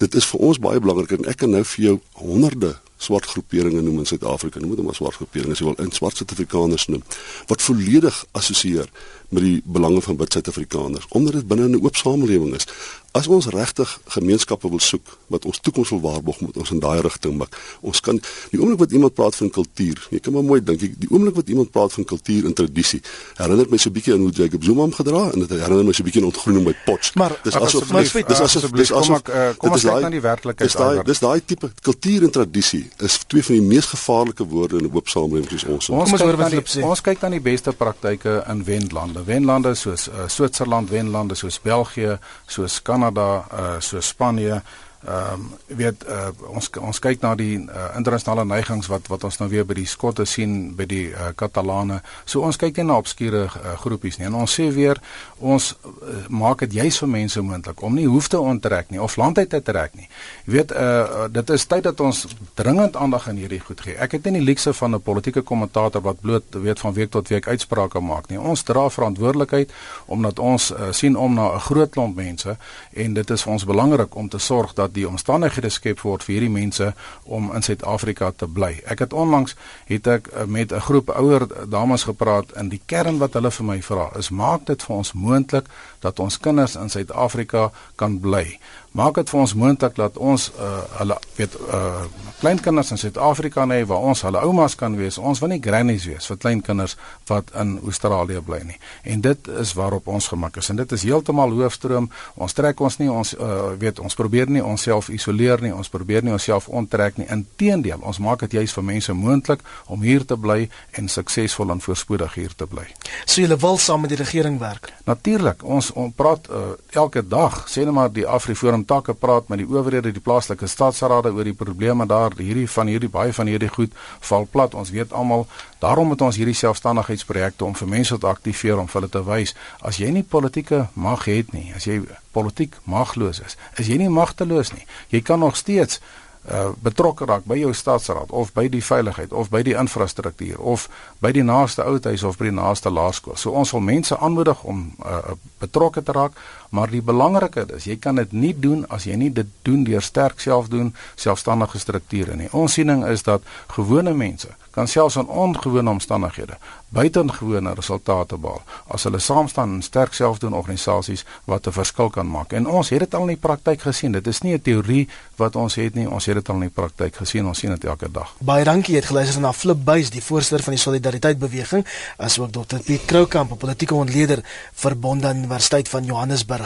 Dit 0.00 0.14
is 0.14 0.24
vir 0.24 0.40
ons 0.40 0.58
baie 0.58 0.80
belangrik 0.80 1.10
en 1.18 1.28
ek 1.28 1.42
kan 1.42 1.50
nou 1.52 1.64
vir 1.64 1.84
jou 1.84 1.96
honderde 2.12 2.78
swart 3.00 3.26
groeperinge 3.32 3.80
noem 3.84 4.02
in 4.02 4.08
Suid-Afrika. 4.08 4.60
Noem 4.60 4.76
dit 4.76 4.84
maar 4.84 4.96
swart 4.96 5.16
groeperinge 5.16 5.52
as 5.52 5.60
jy 5.60 5.68
wil 5.68 5.78
in 5.84 5.92
swart 5.92 6.20
Suid-Afrikaners 6.20 6.86
noem 6.92 7.04
wat 7.48 7.64
volledig 7.64 8.16
assosieer 8.36 8.88
met 9.30 9.44
die 9.44 9.60
belange 9.64 10.02
van 10.04 10.18
wit 10.20 10.36
Suid-Afrikaners 10.36 11.08
omdat 11.16 11.40
dit 11.40 11.48
binne 11.48 11.68
'n 11.68 11.80
oop 11.80 11.96
samelewing 11.96 12.54
is. 12.54 12.66
As 13.12 13.26
ons 13.26 13.48
regtig 13.50 13.90
gemeenskappe 14.14 14.68
wil 14.70 14.78
soek 14.78 15.16
wat 15.34 15.44
ons 15.44 15.58
toekoms 15.58 15.90
wil 15.90 16.00
waarborg, 16.00 16.40
moet 16.40 16.56
ons 16.62 16.70
in 16.70 16.78
daai 16.82 17.00
rigting 17.02 17.34
mik. 17.38 17.56
Ons 17.82 18.00
kan 18.06 18.20
die 18.52 18.60
oomblik 18.60 18.78
wat 18.84 18.92
iemand 18.94 19.14
praat 19.18 19.34
van 19.34 19.50
kultuur, 19.50 19.98
jy 20.14 20.20
kan 20.22 20.34
maar 20.36 20.46
mooi 20.46 20.60
dink, 20.62 20.78
die 20.78 21.10
oomblik 21.10 21.34
wat 21.34 21.50
iemand 21.50 21.72
praat 21.74 21.94
van 21.96 22.06
kultuur 22.06 22.46
en 22.46 22.54
tradisie, 22.54 23.00
herinner 23.40 23.66
my 23.70 23.78
so 23.82 23.90
'n 23.90 23.92
bietjie 23.92 24.14
aan 24.14 24.20
hoe 24.20 24.30
Jacob 24.30 24.62
Zuma 24.62 24.82
hom 24.86 24.94
gedra 24.94 25.22
en 25.32 25.40
dit 25.42 25.50
herinner 25.50 25.84
my 25.84 25.92
so 25.92 26.02
'n 26.02 26.06
bietjie 26.06 26.22
aan 26.22 26.30
ontgroening 26.30 26.64
by 26.64 26.74
Potch. 26.84 27.14
Maar 27.14 27.34
dis 27.42 27.54
asof 27.54 27.88
dis 27.88 28.40
asof 28.40 28.70
dis 28.70 28.92
asof 28.92 29.22
kom 29.58 29.72
ons 29.72 29.82
kyk 29.82 30.00
na 30.00 30.10
die 30.10 30.20
werklikheid. 30.20 30.68
Dis 30.70 30.78
daai 30.78 31.02
dis 31.02 31.18
daai 31.18 31.40
tipe 31.44 31.72
kultuur 31.82 32.22
en 32.22 32.30
tradisie 32.30 32.90
is 32.98 33.18
twee 33.26 33.42
van 33.42 33.54
die 33.54 33.66
mees 33.66 33.86
gevaarlike 33.86 34.44
woorde 34.44 34.78
in 34.78 34.84
'n 34.84 34.94
oop 34.94 35.08
samelewing 35.08 35.50
soos 35.50 35.64
ons. 35.64 35.88
Ons 35.88 36.12
kyk 36.12 36.38
na 36.38 36.48
die, 36.48 36.82
ons 36.84 37.00
kyk 37.00 37.20
dan 37.20 37.30
die 37.30 37.40
beste 37.40 37.72
praktyke 37.72 38.44
in 38.46 38.64
wenlande. 38.64 39.24
Wenlande 39.24 39.74
soos 39.74 40.08
uh, 40.08 40.28
Switserland, 40.28 40.90
wenlande 40.90 41.34
soos 41.34 41.60
België, 41.60 42.18
soos 42.46 42.82
Kanada, 42.82 42.99
uh, 43.08 43.80
soos 43.80 44.08
Spanje, 44.08 44.60
ehm 45.00 45.32
um, 45.32 45.48
weet 45.66 46.04
uh, 46.08 46.28
ons 46.52 46.66
ons 46.76 46.98
kyk 47.00 47.22
na 47.22 47.32
die 47.34 47.54
uh, 47.56 47.84
internasionale 47.96 48.44
neigings 48.44 48.88
wat 48.92 49.06
wat 49.08 49.24
ons 49.24 49.38
nou 49.40 49.48
weer 49.48 49.64
by 49.64 49.78
die 49.78 49.86
Skotte 49.88 50.26
sien 50.28 50.74
by 50.76 50.84
die 50.84 51.06
uh, 51.08 51.30
Katalane. 51.36 52.02
So 52.28 52.44
ons 52.44 52.58
kyk 52.60 52.76
nie 52.76 52.84
na 52.90 52.98
obskure 53.00 53.46
uh, 53.48 53.76
groepies 53.80 54.18
nie. 54.18 54.26
En 54.28 54.36
ons 54.42 54.56
sê 54.58 54.66
weer 54.74 55.00
ons 55.38 55.70
uh, 55.72 56.18
maak 56.28 56.66
dit 56.66 56.76
juis 56.82 56.98
vir 57.02 57.08
mense 57.08 57.40
moontlik 57.40 57.80
om 57.82 57.96
nie 57.96 58.04
hoef 58.10 58.28
te 58.28 58.40
onttrek 58.40 58.90
nie 58.92 59.00
of 59.00 59.16
land 59.16 59.38
uit 59.38 59.48
te 59.48 59.62
trek 59.64 59.96
nie. 59.96 60.08
Jy 60.44 60.52
weet 60.58 60.74
uh, 60.76 61.24
dit 61.32 61.54
is 61.56 61.66
tyd 61.70 61.88
dat 61.88 62.00
ons 62.04 62.26
dringend 62.60 62.96
aandag 62.96 63.30
aan 63.32 63.40
hierdie 63.40 63.62
goed 63.64 63.80
gee. 63.80 63.96
Ek 63.96 64.18
het 64.18 64.28
nie 64.28 64.42
die 64.42 64.48
luukse 64.50 64.74
van 64.76 64.94
'n 64.94 65.00
politieke 65.00 65.40
kommentator 65.40 66.04
wat 66.04 66.20
bloot 66.20 66.44
weet 66.60 66.80
van 66.80 66.92
week 66.92 67.10
tot 67.10 67.28
week 67.28 67.48
uitsprake 67.48 68.00
maak 68.00 68.28
nie. 68.28 68.40
Ons 68.40 68.62
dra 68.68 68.88
verantwoordelikheid 68.90 69.72
omdat 70.06 70.38
ons 70.38 70.70
uh, 70.70 70.92
sien 70.92 71.16
om 71.16 71.34
na 71.34 71.54
'n 71.54 71.60
groot 71.60 71.90
klomp 71.90 72.16
mense 72.16 72.56
en 72.92 73.14
dit 73.14 73.30
is 73.30 73.42
vir 73.42 73.52
ons 73.52 73.64
belangrik 73.64 74.14
om 74.14 74.28
te 74.28 74.38
sorg 74.38 74.72
dat 74.74 74.89
dat 74.90 74.98
die 74.98 75.08
omstandighede 75.08 75.70
skep 75.70 76.02
word 76.02 76.24
vir 76.26 76.34
hierdie 76.34 76.52
mense 76.52 76.90
om 77.24 77.50
in 77.54 77.62
Suid-Afrika 77.62 78.32
te 78.36 78.48
bly. 78.50 78.72
Ek 78.90 79.04
het 79.04 79.14
onlangs 79.14 79.54
het 79.86 80.06
ek 80.10 80.28
eh, 80.32 80.46
met 80.46 80.72
'n 80.72 80.80
groep 80.80 81.10
ouer 81.10 81.46
dames 81.70 82.04
gepraat 82.04 82.50
en 82.52 82.68
die 82.68 82.82
kern 82.86 83.18
wat 83.18 83.34
hulle 83.34 83.50
vir 83.50 83.66
my 83.66 83.80
vra 83.82 84.10
is 84.18 84.30
maak 84.30 84.66
dit 84.66 84.82
vir 84.82 84.96
ons 84.96 85.12
moontlik 85.12 85.66
dat 86.00 86.18
ons 86.18 86.38
kinders 86.38 86.74
in 86.76 86.88
Suid-Afrika 86.88 87.70
kan 87.96 88.20
bly 88.20 88.58
maak 88.96 89.20
dit 89.20 89.30
vir 89.30 89.40
ons 89.40 89.54
moontlik 89.54 89.96
dat 89.98 90.18
ons 90.18 90.50
uh, 90.58 90.70
hulle 90.98 91.16
weet 91.36 91.54
uh, 91.68 92.04
kleinkinders 92.40 92.90
in 92.94 92.98
Suid-Afrika 92.98 93.66
hê 93.68 93.82
waar 93.86 94.06
ons 94.10 94.22
hulle 94.24 94.40
oumas 94.40 94.74
kan 94.78 94.96
wees. 94.96 95.18
Ons 95.18 95.42
wil 95.42 95.52
nie 95.52 95.60
grannies 95.62 96.06
wees 96.08 96.26
vir 96.30 96.38
kleinkinders 96.40 96.96
wat 97.28 97.52
in 97.60 97.76
Australië 97.84 98.40
bly 98.44 98.60
nie. 98.64 98.78
En 99.04 99.20
dit 99.20 99.50
is 99.60 99.74
waarop 99.76 100.08
ons 100.08 100.28
gemik 100.32 100.56
is. 100.62 100.70
En 100.72 100.80
dit 100.80 100.94
is 100.96 101.04
heeltemal 101.04 101.52
hoofstroom. 101.58 102.08
Ons 102.40 102.56
trek 102.56 102.80
ons 102.80 102.96
nie 103.02 103.10
ons 103.12 103.34
uh, 103.36 103.74
weet 103.80 104.00
ons 104.00 104.16
probeer 104.16 104.50
nie 104.50 104.64
onsself 104.64 105.10
isoleer 105.12 105.60
nie. 105.62 105.74
Ons 105.74 105.92
probeer 105.92 106.24
nie 106.24 106.32
onsself 106.32 106.68
onttrek 106.68 107.20
nie. 107.20 107.28
Inteendeel, 107.30 108.00
ons 108.00 108.22
maak 108.24 108.46
dit 108.46 108.58
juis 108.60 108.74
vir 108.78 108.88
mense 108.88 109.14
moontlik 109.14 109.64
om 109.86 110.02
hier 110.02 110.24
te 110.24 110.38
bly 110.40 110.64
en 110.96 111.12
suksesvol 111.12 111.76
en 111.76 111.84
voorspoedig 111.84 112.38
hier 112.40 112.56
te 112.56 112.66
bly. 112.70 112.88
So 113.26 113.44
julle 113.44 113.60
wil 113.60 113.78
saam 113.78 114.06
met 114.06 114.14
die 114.14 114.20
regering 114.22 114.58
werk. 114.62 114.90
Natuurlik. 115.06 115.62
Ons, 115.64 115.92
ons 115.92 116.14
praat 116.16 116.48
uh, 116.48 116.72
elke 116.96 117.22
dag, 117.26 117.66
sê 117.68 117.84
net 117.84 117.94
maar 117.94 118.10
die 118.14 118.26
Afriforum 118.26 118.79
om 118.80 118.86
takke 118.88 119.14
praat 119.14 119.50
met 119.52 119.60
die 119.60 119.68
owerhede, 119.68 120.12
die 120.12 120.24
plaaslike 120.24 120.68
staatsrade 120.70 121.32
oor 121.36 121.44
die 121.44 121.56
probleme 121.56 122.06
daar. 122.08 122.34
Hierdie 122.38 122.68
van 122.70 122.88
hierdie 122.90 123.12
baie 123.12 123.34
van 123.36 123.50
hierdie 123.50 123.70
goed 123.72 123.96
val 124.30 124.48
plat. 124.50 124.74
Ons 124.74 124.92
weet 124.94 125.12
almal, 125.12 125.46
daarom 125.84 126.12
moet 126.12 126.24
ons 126.24 126.40
hierdie 126.40 126.56
selfstandigheidsprojekte 126.56 127.64
om 127.64 127.76
vir 127.76 127.92
mense 127.98 128.18
te 128.18 128.30
aktiveer 128.30 128.80
om 128.80 128.88
hulle 128.92 129.10
te 129.12 129.22
wys 129.26 129.54
as 129.80 130.00
jy 130.00 130.10
nie 130.14 130.24
politieke 130.26 130.86
mag 130.94 131.26
het 131.28 131.52
nie, 131.56 131.70
as 131.76 131.86
jy 131.88 132.00
politiek 132.34 132.76
magloos 132.88 133.40
is, 133.44 133.56
is 133.80 133.90
jy 133.90 134.00
nie 134.00 134.10
magteloos 134.12 134.74
nie. 134.74 134.84
Jy 135.10 135.22
kan 135.26 135.40
nog 135.42 135.56
steeds 135.58 136.00
uh, 136.48 136.70
betrokke 136.82 137.26
raak 137.28 137.44
by 137.48 137.58
jou 137.60 137.72
staatsraad 137.74 138.30
of 138.30 138.52
by 138.56 138.66
die 138.72 138.82
veiligheid 138.84 139.32
of 139.32 139.50
by 139.52 139.62
die 139.66 139.76
infrastruktuur 139.78 140.60
of 140.60 140.86
by 141.20 141.32
die 141.36 141.44
naaste 141.46 141.84
oudhuis 141.84 142.24
of 142.26 142.38
by 142.40 142.48
die 142.50 142.56
naaste 142.56 142.92
laerskool. 142.92 143.36
So 143.36 143.52
ons 143.56 143.74
wil 143.76 143.84
mense 143.84 144.16
aanmoedig 144.16 144.64
om 144.64 144.86
uh, 145.04 145.36
betrokke 145.60 146.02
te 146.02 146.16
raak. 146.16 146.38
Maar 146.70 146.90
die 146.90 147.02
belangrike 147.02 147.66
is 147.76 147.84
jy 147.84 147.96
kan 147.96 148.14
dit 148.20 148.32
nie 148.32 148.54
doen 148.54 148.84
as 148.88 149.04
jy 149.04 149.16
nie 149.18 149.30
dit 149.34 149.46
doen 149.62 149.84
deur 149.84 150.02
sterk 150.02 150.40
self 150.40 150.68
doen 150.68 150.94
selfstandige 151.14 151.78
strukture 151.78 152.36
nie. 152.36 152.48
Ons 152.52 152.78
siening 152.78 153.04
is 153.06 153.22
dat 153.22 153.42
gewone 153.74 154.14
mense 154.14 154.48
kan 154.70 154.88
selfs 154.88 155.16
in 155.16 155.26
ongewone 155.26 155.90
omstandighede 155.90 156.58
buitengewone 156.90 157.74
resultate 157.74 158.36
behaal 158.36 158.62
as 158.94 159.06
hulle 159.06 159.20
saam 159.22 159.48
staan 159.48 159.76
in 159.76 159.82
sterk 159.86 160.14
selfdoen 160.14 160.54
organisasies 160.58 161.24
wat 161.50 161.66
'n 161.66 161.72
verskil 161.72 162.10
kan 162.10 162.26
maak. 162.26 162.52
En 162.52 162.66
ons 162.66 162.88
het 162.88 162.98
dit 162.98 163.14
al 163.14 163.20
in 163.20 163.34
die 163.34 163.36
praktyk 163.36 163.80
gesien. 163.80 164.12
Dit 164.12 164.26
is 164.26 164.40
nie 164.40 164.54
'n 164.54 164.62
teorie 164.62 165.08
wat 165.36 165.56
ons 165.56 165.74
het 165.74 165.94
nie. 165.94 166.10
Ons 166.10 166.26
het 166.26 166.34
dit 166.34 166.48
al 166.48 166.54
in 166.54 166.60
die 166.60 166.76
praktyk 166.80 167.16
gesien. 167.16 167.46
Ons 167.46 167.58
sien 167.58 167.70
dit 167.70 167.84
elke 167.84 168.10
dag. 168.10 168.34
Baie 168.38 168.64
dankie. 168.64 168.94
Jy 168.94 169.00
het 169.00 169.06
geluister 169.06 169.40
na 169.40 169.52
Flip 169.52 169.84
Buys, 169.84 170.10
die 170.10 170.22
voorsteur 170.22 170.62
van 170.62 170.72
die 170.72 170.82
Solidariteit 170.82 171.38
Beweging, 171.38 171.86
asook 172.16 172.52
Dr. 172.52 172.78
Piet 172.84 173.04
Kroukamp, 173.04 173.50
'n 173.50 173.56
politieke 173.56 173.94
ontleder 173.94 174.40
verbonde 174.74 175.26
aan 175.26 175.36
Universiteit 175.36 175.88
van 175.88 176.04
Johannesburg. 176.04 176.59